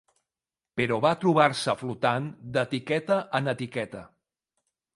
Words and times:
Però 0.79 0.97
va 1.05 1.11
trobar-se 1.23 1.75
flotant 1.83 2.31
d'etiqueta 2.57 3.21
en 3.41 3.55
etiqueta. 3.57 4.05